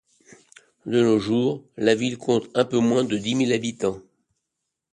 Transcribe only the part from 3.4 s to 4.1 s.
habitants.